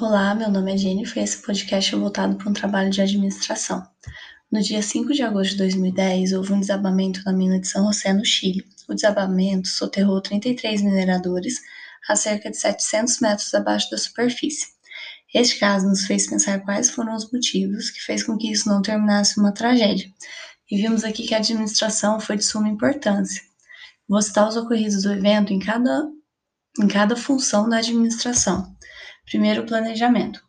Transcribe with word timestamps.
Olá, 0.00 0.32
meu 0.32 0.48
nome 0.48 0.72
é 0.72 0.76
Jennifer 0.76 1.18
e 1.18 1.24
esse 1.24 1.42
podcast 1.42 1.92
é 1.92 1.98
voltado 1.98 2.36
para 2.36 2.48
um 2.48 2.52
trabalho 2.52 2.88
de 2.88 3.02
administração. 3.02 3.84
No 4.48 4.62
dia 4.62 4.80
5 4.80 5.12
de 5.12 5.22
agosto 5.22 5.50
de 5.50 5.56
2010, 5.56 6.34
houve 6.34 6.52
um 6.52 6.60
desabamento 6.60 7.20
na 7.24 7.32
mina 7.32 7.58
de 7.58 7.66
São 7.66 7.92
José, 7.92 8.12
no 8.12 8.24
Chile. 8.24 8.64
O 8.88 8.94
desabamento 8.94 9.66
soterrou 9.66 10.20
33 10.20 10.82
mineradores 10.82 11.60
a 12.08 12.14
cerca 12.14 12.48
de 12.48 12.56
700 12.56 13.18
metros 13.18 13.52
abaixo 13.52 13.90
da 13.90 13.98
superfície. 13.98 14.68
Este 15.34 15.58
caso 15.58 15.88
nos 15.88 16.06
fez 16.06 16.28
pensar 16.28 16.60
quais 16.60 16.90
foram 16.90 17.16
os 17.16 17.28
motivos 17.32 17.90
que 17.90 18.00
fez 18.00 18.22
com 18.22 18.38
que 18.38 18.52
isso 18.52 18.68
não 18.68 18.80
terminasse 18.80 19.40
uma 19.40 19.50
tragédia. 19.50 20.08
E 20.70 20.76
vimos 20.76 21.02
aqui 21.02 21.26
que 21.26 21.34
a 21.34 21.38
administração 21.38 22.20
foi 22.20 22.36
de 22.36 22.44
suma 22.44 22.68
importância. 22.68 23.42
Vou 24.08 24.22
citar 24.22 24.48
os 24.48 24.56
ocorridos 24.56 25.02
do 25.02 25.12
evento 25.12 25.52
em 25.52 25.58
cada, 25.58 26.08
em 26.80 26.86
cada 26.86 27.16
função 27.16 27.68
da 27.68 27.78
administração. 27.78 28.78
Primeiro, 29.28 29.66
planejamento. 29.66 30.42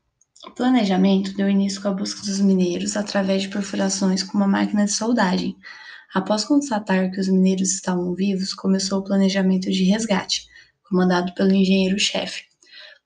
O 0.45 0.51
planejamento 0.51 1.35
deu 1.35 1.49
início 1.49 1.81
com 1.81 1.89
a 1.89 1.93
busca 1.93 2.21
dos 2.21 2.39
mineiros 2.39 2.95
através 2.95 3.41
de 3.41 3.49
perfurações 3.49 4.23
com 4.23 4.38
uma 4.38 4.47
máquina 4.47 4.85
de 4.85 4.93
soldagem. 4.93 5.57
Após 6.13 6.45
constatar 6.45 7.11
que 7.11 7.19
os 7.19 7.27
mineiros 7.27 7.73
estavam 7.73 8.15
vivos, 8.15 8.53
começou 8.53 8.99
o 8.99 9.03
planejamento 9.03 9.69
de 9.69 9.83
resgate, 9.83 10.47
comandado 10.88 11.33
pelo 11.33 11.52
engenheiro-chefe. 11.52 12.43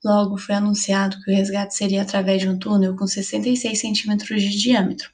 Logo, 0.06 0.38
foi 0.38 0.54
anunciado 0.54 1.18
que 1.24 1.32
o 1.32 1.36
resgate 1.36 1.76
seria 1.76 2.04
através 2.04 2.44
de 2.44 2.50
um 2.50 2.60
túnel 2.60 2.96
com 2.96 3.08
66 3.08 3.80
centímetros 3.80 4.44
de 4.44 4.56
diâmetro. 4.56 5.10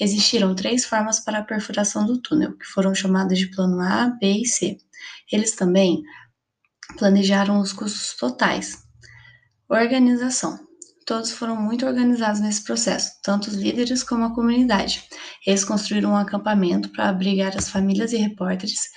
Existiram 0.00 0.54
três 0.54 0.86
formas 0.86 1.20
para 1.20 1.40
a 1.40 1.44
perfuração 1.44 2.06
do 2.06 2.16
túnel, 2.16 2.56
que 2.56 2.64
foram 2.64 2.94
chamadas 2.94 3.38
de 3.38 3.48
plano 3.48 3.78
A, 3.82 4.06
B 4.18 4.40
e 4.44 4.46
C. 4.46 4.78
Eles 5.30 5.52
também 5.52 6.02
planejaram 6.96 7.60
os 7.60 7.74
custos 7.74 8.16
totais, 8.16 8.78
Organização. 9.72 10.58
Todos 11.06 11.30
foram 11.30 11.54
muito 11.54 11.86
organizados 11.86 12.40
nesse 12.40 12.64
processo, 12.64 13.12
tanto 13.22 13.46
os 13.46 13.54
líderes 13.54 14.02
como 14.02 14.24
a 14.24 14.34
comunidade. 14.34 15.04
Eles 15.46 15.64
construíram 15.64 16.10
um 16.10 16.16
acampamento 16.16 16.88
para 16.88 17.08
abrigar 17.08 17.56
as 17.56 17.68
famílias 17.68 18.12
e 18.12 18.16
repórteres 18.16 18.88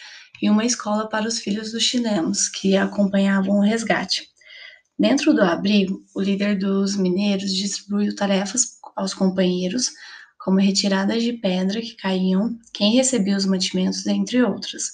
e 0.41 0.49
uma 0.49 0.65
escola 0.65 1.07
para 1.07 1.27
os 1.27 1.37
filhos 1.37 1.73
dos 1.73 1.83
chilenos 1.83 2.49
que 2.49 2.75
acompanhavam 2.75 3.57
o 3.57 3.61
resgate. 3.61 4.27
Dentro 4.97 5.31
do 5.31 5.43
abrigo, 5.43 6.03
o 6.15 6.19
líder 6.19 6.57
dos 6.57 6.95
mineiros 6.95 7.53
distribuiu 7.53 8.15
tarefas 8.15 8.79
aos 8.95 9.13
companheiros, 9.13 9.91
como 10.39 10.59
retiradas 10.59 11.21
de 11.21 11.33
pedra 11.33 11.81
que 11.81 11.95
caíam, 11.97 12.57
quem 12.73 12.95
recebia 12.95 13.37
os 13.37 13.45
mantimentos, 13.45 14.07
entre 14.07 14.41
outras. 14.41 14.85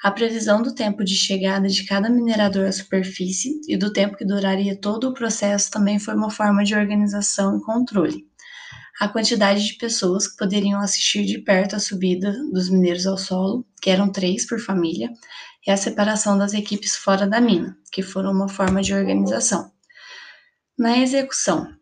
A 0.00 0.12
previsão 0.12 0.62
do 0.62 0.72
tempo 0.72 1.02
de 1.02 1.16
chegada 1.16 1.66
de 1.66 1.82
cada 1.82 2.08
minerador 2.08 2.68
à 2.68 2.72
superfície 2.72 3.60
e 3.66 3.76
do 3.76 3.92
tempo 3.92 4.16
que 4.16 4.24
duraria 4.24 4.80
todo 4.80 5.08
o 5.08 5.12
processo 5.12 5.72
também 5.72 5.98
foi 5.98 6.14
uma 6.14 6.30
forma 6.30 6.62
de 6.62 6.72
organização 6.72 7.58
e 7.58 7.62
controle. 7.62 8.24
A 9.00 9.08
quantidade 9.08 9.66
de 9.66 9.74
pessoas 9.74 10.28
que 10.28 10.36
poderiam 10.36 10.80
assistir 10.80 11.24
de 11.24 11.38
perto 11.38 11.74
a 11.74 11.80
subida 11.80 12.32
dos 12.52 12.68
mineiros 12.68 13.08
ao 13.08 13.18
solo, 13.18 13.66
que 13.82 13.90
eram 13.90 14.12
três 14.12 14.46
por 14.46 14.60
família, 14.60 15.10
e 15.66 15.70
a 15.70 15.76
separação 15.76 16.38
das 16.38 16.54
equipes 16.54 16.94
fora 16.94 17.26
da 17.26 17.40
mina, 17.40 17.76
que 17.90 18.02
foram 18.02 18.30
uma 18.30 18.48
forma 18.48 18.80
de 18.80 18.94
organização. 18.94 19.72
Na 20.78 20.96
execução, 20.96 21.72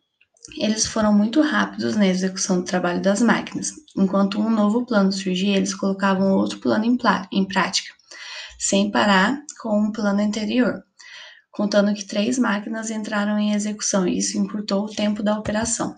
eles 0.59 0.87
foram 0.87 1.13
muito 1.13 1.43
rápidos 1.43 1.97
na 1.97 2.07
execução 2.07 2.61
do 2.61 2.65
trabalho 2.65 3.03
das 3.03 3.21
máquinas. 3.21 3.73
Enquanto 3.95 4.41
um 4.41 4.49
novo 4.49 4.87
plano 4.87 5.13
surgia, 5.13 5.59
eles 5.59 5.75
colocavam 5.75 6.33
outro 6.33 6.59
plano 6.61 6.87
em, 6.87 6.97
em 7.31 7.45
prática 7.47 7.95
sem 8.59 8.91
parar 8.91 9.41
com 9.61 9.79
um 9.81 9.93
plano 9.93 10.21
anterior, 10.21 10.83
contando 11.51 11.95
que 11.95 12.05
três 12.05 12.39
máquinas 12.39 12.91
entraram 12.91 13.39
em 13.39 13.53
execução 13.53 14.07
e 14.07 14.19
isso 14.19 14.39
encurtou 14.39 14.85
o 14.85 14.95
tempo 14.95 15.23
da 15.23 15.39
operação. 15.39 15.97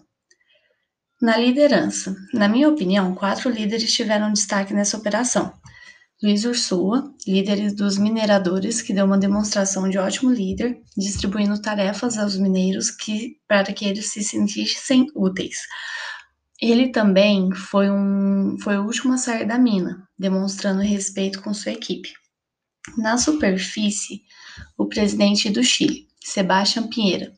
Na 1.21 1.37
liderança, 1.37 2.17
na 2.33 2.49
minha 2.49 2.69
opinião, 2.69 3.15
quatro 3.15 3.51
líderes 3.51 3.93
tiveram 3.93 4.33
destaque 4.33 4.73
nessa 4.73 4.97
operação. 4.97 5.53
Luiz 6.23 6.45
Ursua, 6.45 7.13
líder 7.27 7.73
dos 7.75 7.99
mineradores, 7.99 8.83
que 8.83 8.93
deu 8.93 9.05
uma 9.05 9.19
demonstração 9.19 9.89
de 9.89 9.99
ótimo 9.99 10.33
líder, 10.33 10.81
distribuindo 10.97 11.61
tarefas 11.61 12.19
aos 12.19 12.37
mineiros 12.37 12.91
que, 12.91 13.37
para 13.49 13.73
que 13.73 13.85
eles 13.85 14.13
se 14.13 14.23
sentissem 14.23 15.07
úteis. 15.15 15.59
Ele 16.61 16.89
também 16.91 17.53
foi, 17.53 17.89
um, 17.89 18.57
foi 18.63 18.79
o 18.79 18.85
último 18.85 19.13
a 19.15 19.17
sair 19.17 19.47
da 19.47 19.59
mina, 19.59 20.09
demonstrando 20.19 20.83
respeito 20.83 21.41
com 21.41 21.55
sua 21.55 21.73
equipe. 21.73 22.13
Na 22.97 23.19
superfície, 23.19 24.22
o 24.76 24.87
presidente 24.87 25.50
do 25.50 25.62
Chile, 25.62 26.09
Sebastião 26.21 26.88
Pinheira, 26.88 27.32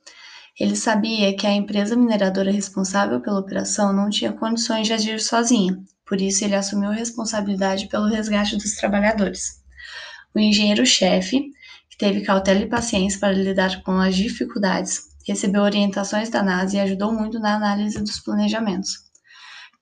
ele 0.58 0.76
sabia 0.76 1.34
que 1.34 1.46
a 1.46 1.52
empresa 1.52 1.96
mineradora 1.96 2.52
responsável 2.52 3.20
pela 3.20 3.40
operação 3.40 3.92
não 3.92 4.10
tinha 4.10 4.32
condições 4.32 4.86
de 4.86 4.92
agir 4.92 5.20
sozinha, 5.20 5.78
por 6.06 6.20
isso 6.20 6.44
ele 6.44 6.54
assumiu 6.54 6.90
a 6.90 6.94
responsabilidade 6.94 7.88
pelo 7.88 8.08
resgate 8.08 8.56
dos 8.56 8.76
trabalhadores. 8.76 9.60
O 10.34 10.38
engenheiro-chefe, 10.38 11.50
que 11.88 11.96
teve 11.98 12.20
cautela 12.20 12.60
e 12.60 12.68
paciência 12.68 13.18
para 13.18 13.32
lidar 13.32 13.82
com 13.82 13.92
as 13.92 14.14
dificuldades, 14.14 15.00
recebeu 15.26 15.62
orientações 15.62 16.28
da 16.28 16.42
NASA 16.42 16.76
e 16.76 16.80
ajudou 16.80 17.12
muito 17.12 17.38
na 17.38 17.54
análise 17.54 17.98
dos 18.02 18.20
planejamentos. 18.20 19.10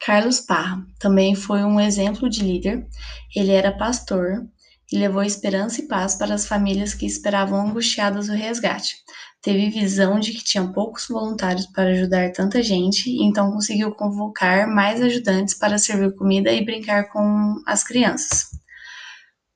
Carlos 0.05 0.41
Parra 0.41 0.85
também 0.99 1.35
foi 1.35 1.65
um 1.65 1.81
exemplo 1.81 2.31
de 2.31 2.43
líder. 2.43 2.87
Ele 3.35 3.51
era 3.51 3.77
pastor 3.77 4.47
e 4.91 4.99
levou 4.99 5.23
esperança 5.23 5.83
e 5.83 5.87
paz 5.87 6.15
para 6.15 6.35
as 6.35 6.47
famílias 6.47 6.95
que 6.95 7.07
esperavam 7.07 7.69
angustiadas 7.69 8.29
o 8.29 8.33
resgate. 8.33 8.97
Teve 9.43 9.71
visão 9.71 10.19
de 10.19 10.33
que 10.33 10.43
tinha 10.43 10.67
poucos 10.73 11.07
voluntários 11.09 11.67
para 11.67 11.91
ajudar 11.91 12.33
tanta 12.33 12.63
gente, 12.63 13.11
então 13.23 13.53
conseguiu 13.53 13.93
convocar 13.93 14.67
mais 14.67 15.01
ajudantes 15.01 15.55
para 15.55 15.79
servir 15.79 16.15
comida 16.17 16.53
e 16.53 16.65
brincar 16.65 17.09
com 17.13 17.57
as 17.67 17.85
crianças. 17.85 18.47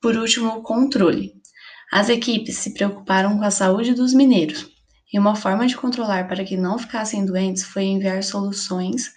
Por 0.01 0.15
último, 0.15 0.49
o 0.49 0.61
controle. 0.61 1.33
As 1.91 2.09
equipes 2.09 2.57
se 2.57 2.73
preocuparam 2.73 3.37
com 3.37 3.43
a 3.43 3.51
saúde 3.51 3.93
dos 3.93 4.13
mineiros, 4.13 4.67
e 5.11 5.19
uma 5.19 5.35
forma 5.35 5.67
de 5.67 5.75
controlar 5.75 6.27
para 6.27 6.43
que 6.43 6.57
não 6.57 6.77
ficassem 6.77 7.25
doentes 7.25 7.63
foi 7.63 7.83
enviar 7.83 8.23
soluções 8.23 9.11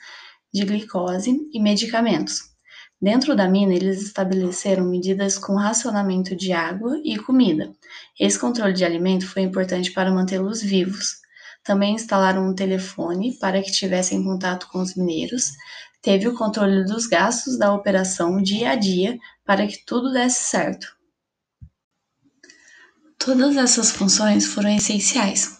de 0.53 0.65
glicose 0.65 1.39
e 1.53 1.61
medicamentos. 1.61 2.56
Dentro 3.01 3.37
da 3.37 3.47
mina, 3.47 3.75
eles 3.75 4.03
estabeleceram 4.03 4.85
medidas 4.85 5.37
com 5.37 5.55
racionamento 5.55 6.35
de 6.35 6.53
água 6.53 6.99
e 7.05 7.19
comida. 7.19 7.71
Esse 8.19 8.39
controle 8.39 8.73
de 8.73 8.85
alimento 8.85 9.27
foi 9.27 9.43
importante 9.43 9.93
para 9.93 10.11
mantê-los 10.11 10.63
vivos. 10.63 11.17
Também 11.63 11.95
instalaram 11.95 12.49
um 12.49 12.55
telefone 12.55 13.37
para 13.39 13.61
que 13.63 13.71
tivessem 13.71 14.25
contato 14.25 14.69
com 14.69 14.81
os 14.81 14.95
mineiros. 14.95 15.53
Teve 16.01 16.27
o 16.27 16.35
controle 16.35 16.85
dos 16.85 17.07
gastos 17.07 17.59
da 17.59 17.73
operação 17.75 18.41
dia 18.41 18.71
a 18.71 18.75
dia 18.77 19.19
para 19.45 19.67
que 19.67 19.85
tudo 19.85 20.11
desse 20.11 20.45
certo. 20.45 20.97
Todas 23.19 23.57
essas 23.57 23.91
funções 23.91 24.47
foram 24.47 24.75
essenciais. 24.75 25.59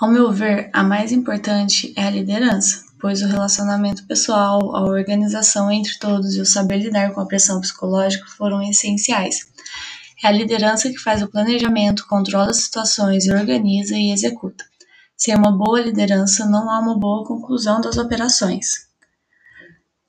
Ao 0.00 0.10
meu 0.10 0.32
ver, 0.32 0.70
a 0.72 0.82
mais 0.82 1.12
importante 1.12 1.92
é 1.94 2.04
a 2.04 2.10
liderança 2.10 2.89
pois 3.00 3.22
o 3.22 3.26
relacionamento 3.26 4.06
pessoal, 4.06 4.76
a 4.76 4.82
organização 4.82 5.70
entre 5.70 5.98
todos 5.98 6.36
e 6.36 6.40
o 6.40 6.46
saber 6.46 6.78
lidar 6.78 7.12
com 7.12 7.20
a 7.20 7.26
pressão 7.26 7.60
psicológica 7.60 8.26
foram 8.36 8.62
essenciais. 8.62 9.38
É 10.22 10.28
a 10.28 10.32
liderança 10.32 10.90
que 10.90 10.98
faz 10.98 11.22
o 11.22 11.28
planejamento, 11.28 12.06
controla 12.06 12.50
as 12.50 12.64
situações 12.64 13.26
organiza 13.26 13.96
e 13.96 14.12
executa. 14.12 14.64
Sem 15.16 15.34
uma 15.34 15.50
boa 15.50 15.80
liderança, 15.80 16.46
não 16.46 16.70
há 16.70 16.78
uma 16.78 16.98
boa 16.98 17.26
conclusão 17.26 17.80
das 17.80 17.96
operações. 17.96 18.88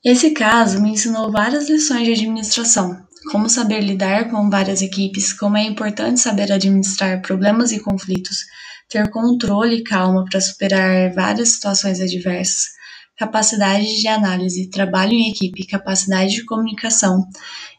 Esse 0.04 0.31
caso 0.31 0.81
me 0.81 0.89
ensinou 0.89 1.31
várias 1.31 1.69
lições 1.69 2.06
de 2.06 2.13
administração, 2.13 3.06
como 3.31 3.50
saber 3.50 3.81
lidar 3.81 4.30
com 4.30 4.50
várias 4.50 4.81
equipes, 4.81 5.31
como 5.31 5.57
é 5.57 5.63
importante 5.63 6.19
saber 6.19 6.51
administrar 6.51 7.21
problemas 7.21 7.71
e 7.71 7.80
conflitos, 7.80 8.45
ter 8.89 9.10
controle 9.10 9.77
e 9.77 9.83
calma 9.83 10.25
para 10.25 10.42
superar 10.42 11.13
várias 11.13 11.50
situações 11.50 12.01
adversas, 12.01 12.81
capacidade 13.21 14.01
de 14.01 14.07
análise, 14.07 14.68
trabalho 14.68 15.13
em 15.13 15.29
equipe, 15.29 15.68
capacidade 15.68 16.31
de 16.31 16.44
comunicação. 16.44 17.23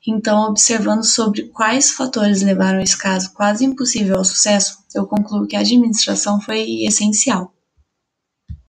Então, 0.07 0.45
observando 0.45 1.03
sobre 1.03 1.49
quais 1.49 1.91
fatores 1.91 2.43
levaram 2.43 2.81
esse 2.81 2.97
caso 2.97 3.33
quase 3.33 3.65
impossível 3.65 4.19
ao 4.19 4.25
sucesso, 4.25 4.79
eu 4.95 5.05
concluo 5.05 5.47
que 5.49 5.57
a 5.57 5.61
administração 5.61 6.41
foi 6.41 6.85
essencial. 6.85 7.53